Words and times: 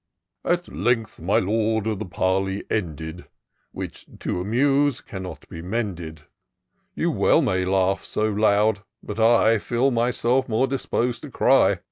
"At 0.53 0.67
length, 0.67 1.19
my 1.19 1.37
Lord, 1.37 1.83
the 1.83 2.05
parley 2.07 2.63
ended: 2.71 3.25
Which, 3.71 4.07
to 4.21 4.41
amuse, 4.41 4.99
cannot 4.99 5.47
be 5.47 5.61
mended. 5.61 6.23
You 6.95 7.11
well 7.11 7.43
may 7.43 7.65
laugh 7.65 8.03
so 8.03 8.23
loud, 8.25 8.81
but 9.03 9.19
I 9.19 9.59
Feel 9.59 9.91
myself 9.91 10.49
more 10.49 10.65
disposed 10.65 11.21
to 11.21 11.29
cry. 11.29 11.77